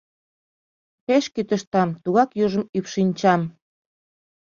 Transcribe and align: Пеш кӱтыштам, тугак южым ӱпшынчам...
Пеш 1.05 1.25
кӱтыштам, 1.33 1.89
тугак 2.03 2.29
южым 2.45 2.63
ӱпшынчам... 2.77 3.41